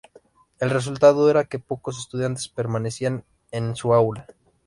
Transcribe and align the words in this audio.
El 0.59 0.71
resultado 0.71 1.29
era 1.29 1.43
que 1.43 1.59
pocos 1.59 1.99
estudiantes 1.99 2.47
permanecían 2.47 3.23
en 3.51 3.75
su 3.75 3.93
aula. 3.93 4.25